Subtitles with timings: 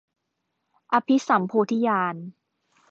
[0.93, 2.15] อภิสัมโพธิญาณ